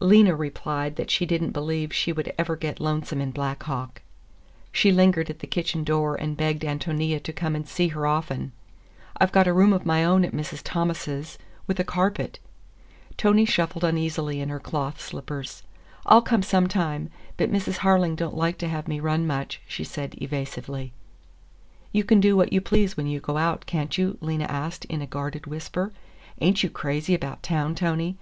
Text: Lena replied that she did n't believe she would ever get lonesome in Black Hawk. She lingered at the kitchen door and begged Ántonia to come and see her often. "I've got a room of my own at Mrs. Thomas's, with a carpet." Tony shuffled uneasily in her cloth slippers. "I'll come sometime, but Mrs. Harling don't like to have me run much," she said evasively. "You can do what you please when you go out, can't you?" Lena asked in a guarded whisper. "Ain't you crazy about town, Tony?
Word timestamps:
Lena 0.00 0.34
replied 0.34 0.96
that 0.96 1.12
she 1.12 1.24
did 1.24 1.40
n't 1.44 1.52
believe 1.52 1.92
she 1.92 2.10
would 2.10 2.32
ever 2.36 2.56
get 2.56 2.80
lonesome 2.80 3.20
in 3.20 3.30
Black 3.30 3.62
Hawk. 3.62 4.02
She 4.72 4.90
lingered 4.90 5.30
at 5.30 5.38
the 5.38 5.46
kitchen 5.46 5.84
door 5.84 6.16
and 6.16 6.36
begged 6.36 6.62
Ántonia 6.62 7.22
to 7.22 7.32
come 7.32 7.54
and 7.54 7.68
see 7.68 7.86
her 7.90 8.04
often. 8.04 8.50
"I've 9.20 9.30
got 9.30 9.46
a 9.46 9.52
room 9.52 9.72
of 9.72 9.86
my 9.86 10.04
own 10.04 10.24
at 10.24 10.32
Mrs. 10.32 10.62
Thomas's, 10.64 11.38
with 11.68 11.78
a 11.78 11.84
carpet." 11.84 12.40
Tony 13.16 13.44
shuffled 13.44 13.84
uneasily 13.84 14.40
in 14.40 14.48
her 14.48 14.58
cloth 14.58 15.00
slippers. 15.00 15.62
"I'll 16.04 16.20
come 16.20 16.42
sometime, 16.42 17.08
but 17.36 17.52
Mrs. 17.52 17.76
Harling 17.78 18.16
don't 18.16 18.36
like 18.36 18.58
to 18.58 18.68
have 18.68 18.88
me 18.88 18.98
run 18.98 19.24
much," 19.24 19.60
she 19.68 19.84
said 19.84 20.16
evasively. 20.20 20.94
"You 21.92 22.02
can 22.02 22.18
do 22.18 22.36
what 22.36 22.52
you 22.52 22.60
please 22.60 22.96
when 22.96 23.06
you 23.06 23.20
go 23.20 23.36
out, 23.36 23.66
can't 23.66 23.96
you?" 23.96 24.18
Lena 24.20 24.46
asked 24.46 24.84
in 24.86 25.00
a 25.00 25.06
guarded 25.06 25.46
whisper. 25.46 25.92
"Ain't 26.40 26.64
you 26.64 26.70
crazy 26.70 27.14
about 27.14 27.44
town, 27.44 27.76
Tony? 27.76 28.14